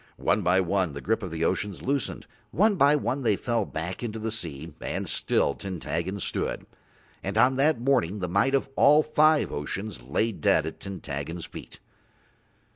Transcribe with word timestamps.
One 0.17 0.41
by 0.41 0.59
one 0.61 0.93
the 0.93 1.01
grip 1.01 1.21
of 1.21 1.29
the 1.29 1.45
oceans 1.45 1.83
loosened, 1.83 2.25
one 2.49 2.73
by 2.75 2.95
one 2.95 3.21
they 3.21 3.35
fell 3.35 3.65
back 3.65 4.01
into 4.01 4.17
the 4.17 4.31
deep 4.41 4.81
and 4.81 5.07
still 5.07 5.53
Tintaggon 5.53 6.19
stood, 6.19 6.65
and 7.23 7.37
on 7.37 7.55
that 7.57 7.79
morning 7.79 8.17
the 8.17 8.27
might 8.27 8.55
of 8.55 8.67
all 8.75 9.03
five 9.03 9.51
oceans 9.51 10.01
lay 10.01 10.31
dead 10.31 10.65
at 10.65 10.79
Tintaggon's 10.79 11.45
feet. 11.45 11.79